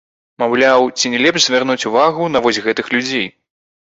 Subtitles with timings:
[0.43, 3.27] Маўляў, ці не лепш звярнуць увагу на вось гэтых людзей?